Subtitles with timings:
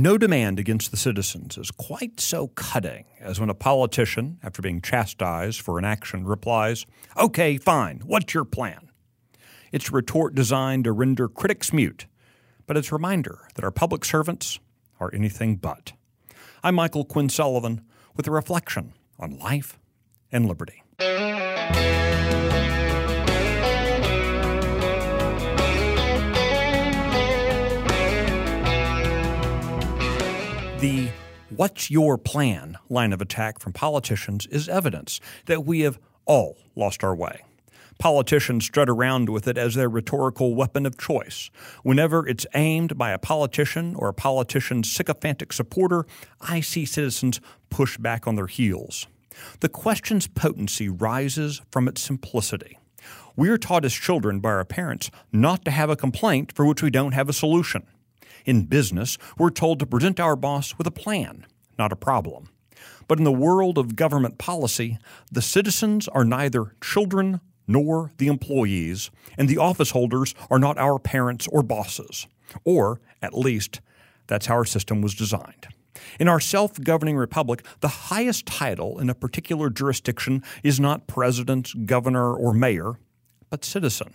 [0.00, 4.80] No demand against the citizens is quite so cutting as when a politician, after being
[4.80, 6.86] chastised for an action, replies,
[7.18, 8.88] Okay, fine, what's your plan?
[9.72, 12.06] It's a retort designed to render critics mute,
[12.66, 14.58] but it's a reminder that our public servants
[15.00, 15.92] are anything but.
[16.64, 17.82] I'm Michael Quinn Sullivan
[18.16, 19.78] with a reflection on life
[20.32, 20.82] and liberty.
[30.80, 31.10] The
[31.50, 37.04] what's your plan line of attack from politicians is evidence that we have all lost
[37.04, 37.42] our way.
[37.98, 41.50] Politicians strut around with it as their rhetorical weapon of choice.
[41.82, 46.06] Whenever it's aimed by a politician or a politician's sycophantic supporter,
[46.40, 49.06] I see citizens push back on their heels.
[49.60, 52.78] The question's potency rises from its simplicity.
[53.36, 56.82] We are taught as children by our parents not to have a complaint for which
[56.82, 57.86] we don't have a solution.
[58.44, 61.46] In business, we're told to present our boss with a plan,
[61.78, 62.48] not a problem.
[63.08, 64.98] But in the world of government policy,
[65.30, 70.98] the citizens are neither children nor the employees, and the office holders are not our
[70.98, 72.26] parents or bosses.
[72.64, 73.80] Or, at least,
[74.26, 75.68] that's how our system was designed.
[76.18, 81.86] In our self governing republic, the highest title in a particular jurisdiction is not president,
[81.86, 82.94] governor, or mayor,
[83.50, 84.14] but citizen.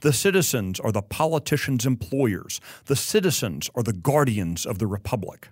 [0.00, 2.60] The citizens are the politicians' employers.
[2.86, 5.48] The citizens are the guardians of the republic.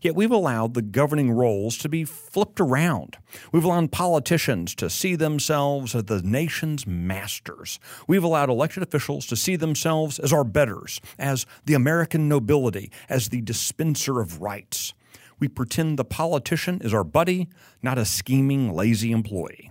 [0.00, 3.16] Yet we've allowed the governing roles to be flipped around.
[3.52, 7.78] We've allowed politicians to see themselves as the nation's masters.
[8.06, 13.28] We've allowed elected officials to see themselves as our betters, as the American nobility, as
[13.28, 14.94] the dispenser of rights.
[15.40, 17.48] We pretend the politician is our buddy,
[17.82, 19.70] not a scheming, lazy employee.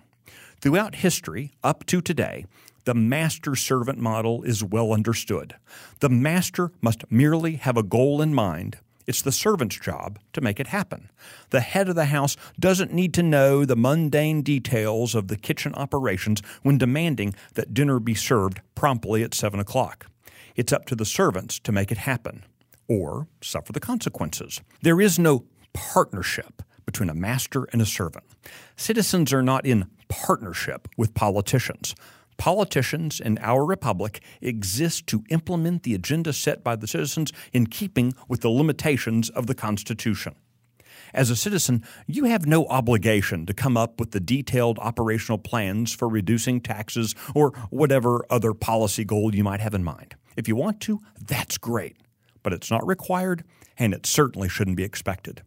[0.62, 2.46] Throughout history, up to today,
[2.88, 5.56] the master servant model is well understood.
[6.00, 8.78] The master must merely have a goal in mind.
[9.06, 11.10] It's the servant's job to make it happen.
[11.50, 15.76] The head of the house doesn't need to know the mundane details of the kitchen
[15.76, 20.08] operations when demanding that dinner be served promptly at 7 o'clock.
[20.56, 22.46] It's up to the servants to make it happen
[22.88, 24.62] or suffer the consequences.
[24.82, 25.44] There is no
[25.74, 28.24] partnership between a master and a servant.
[28.78, 31.94] Citizens are not in partnership with politicians.
[32.38, 38.14] Politicians in our republic exist to implement the agenda set by the citizens in keeping
[38.28, 40.36] with the limitations of the Constitution.
[41.14, 45.94] As a citizen, you have no obligation to come up with the detailed operational plans
[45.94, 50.16] for reducing taxes or whatever other policy goal you might have in mind.
[50.36, 51.98] If you want to, that's great,
[52.44, 53.44] but it's not required
[53.78, 55.42] and it certainly shouldn't be expected.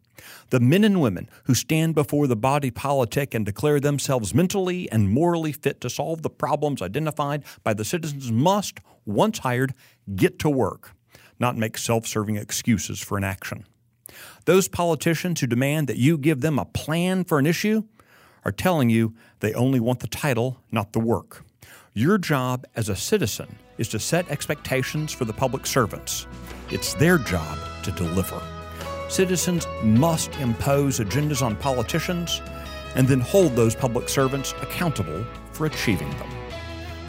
[0.49, 5.09] The men and women who stand before the body politic and declare themselves mentally and
[5.09, 9.73] morally fit to solve the problems identified by the citizens must, once hired,
[10.15, 10.93] get to work,
[11.39, 13.65] not make self serving excuses for inaction.
[14.45, 17.83] Those politicians who demand that you give them a plan for an issue
[18.43, 21.45] are telling you they only want the title, not the work.
[21.93, 26.27] Your job as a citizen is to set expectations for the public servants.
[26.69, 28.41] It's their job to deliver
[29.11, 32.41] citizens must impose agendas on politicians
[32.95, 36.29] and then hold those public servants accountable for achieving them.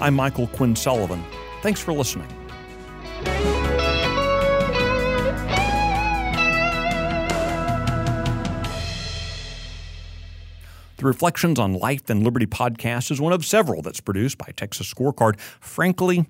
[0.01, 1.25] I'm Michael Quinn Sullivan.
[1.63, 2.29] Thanks for listening.
[10.97, 14.93] The Reflections on Life and Liberty podcast is one of several that's produced by Texas
[14.93, 15.39] Scorecard.
[15.41, 16.27] Frankly,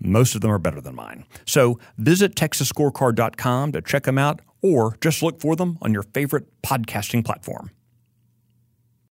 [0.00, 1.24] most of them are better than mine.
[1.44, 6.46] So visit texasscorecard.com to check them out or just look for them on your favorite
[6.62, 7.70] podcasting platform.